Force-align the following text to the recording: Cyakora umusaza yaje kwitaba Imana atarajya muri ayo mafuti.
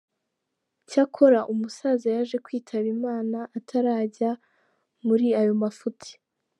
Cyakora 0.89 1.39
umusaza 1.53 2.07
yaje 2.15 2.37
kwitaba 2.45 2.87
Imana 2.95 3.37
atarajya 3.57 4.31
muri 5.07 5.27
ayo 5.41 5.53
mafuti. 5.63 6.11